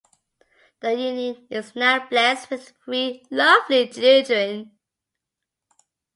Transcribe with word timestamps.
The 0.79 0.93
union 0.95 1.45
is 1.51 1.75
now 1.75 2.09
blessed 2.09 2.49
with 2.49 2.73
three 2.83 3.23
lovely 3.29 3.87
children. 3.87 4.71